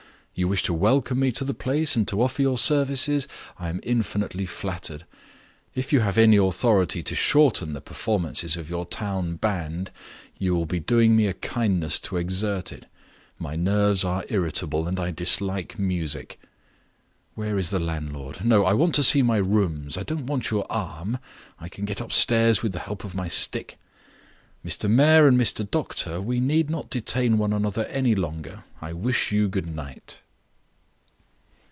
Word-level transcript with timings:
You 0.33 0.47
wish 0.47 0.63
to 0.63 0.73
welcome 0.73 1.19
me 1.19 1.31
to 1.33 1.43
the 1.45 1.53
place, 1.53 1.95
and 1.95 2.07
to 2.07 2.19
offer 2.21 2.41
your 2.41 2.57
services? 2.57 3.27
I 3.59 3.69
am 3.69 3.79
infinitely 3.83 4.47
flattered. 4.47 5.05
If 5.75 5.93
you 5.93 5.99
have 5.99 6.17
any 6.17 6.37
authority 6.37 7.03
to 7.03 7.13
shorten 7.13 7.73
the 7.73 7.81
performances 7.81 8.57
of 8.57 8.67
your 8.69 8.87
town 8.87 9.35
band, 9.35 9.91
you 10.39 10.55
would 10.55 10.69
be 10.69 10.79
doing 10.79 11.15
me 11.15 11.27
a 11.27 11.33
kindness 11.35 11.99
to 11.99 12.17
exert 12.17 12.71
it. 12.71 12.87
My 13.37 13.55
nerves 13.55 14.03
are 14.03 14.25
irritable, 14.29 14.87
and 14.87 14.99
I 14.99 15.11
dislike 15.11 15.77
music. 15.77 16.39
Where 17.35 17.59
is 17.59 17.69
the 17.69 17.79
landlord? 17.79 18.43
No; 18.43 18.65
I 18.65 18.73
want 18.73 18.95
to 18.95 19.03
see 19.03 19.21
my 19.21 19.37
rooms. 19.37 19.95
I 19.95 20.01
don't 20.01 20.25
want 20.25 20.49
your 20.49 20.65
arm; 20.71 21.19
I 21.59 21.69
can 21.69 21.85
get 21.85 22.01
upstairs 22.01 22.63
with 22.63 22.71
the 22.71 22.79
help 22.79 23.03
of 23.03 23.13
my 23.13 23.27
stick. 23.27 23.77
Mr. 24.65 24.89
Mayor 24.89 25.27
and 25.27 25.39
Mr. 25.39 25.69
Doctor, 25.69 26.19
we 26.19 26.39
need 26.39 26.67
not 26.69 26.89
detain 26.89 27.37
one 27.37 27.53
another 27.53 27.85
any 27.85 28.15
longer. 28.15 28.63
I 28.79 28.93
wish 28.93 29.31
you 29.31 29.47
good 29.47 29.67
night." 29.67 30.19